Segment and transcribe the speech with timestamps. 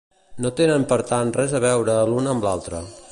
[0.45, 2.81] No tenen per tant res a veure l'una amb l'altra.